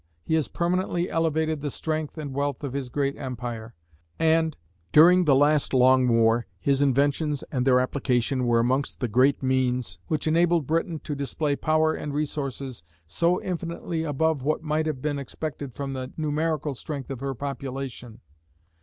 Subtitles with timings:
[0.23, 3.75] He has permanently elevated the strength and wealth of his great empire:
[4.17, 4.57] and,
[4.91, 9.99] during the last long war, his inventions; and their application were amongst the great means
[10.07, 15.19] which enabled Britain to display power and resources so infinitely above what might have been
[15.19, 18.21] expected from the numerical strength of her population.